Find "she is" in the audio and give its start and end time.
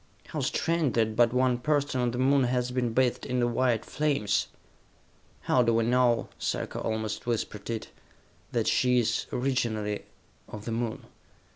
8.65-9.27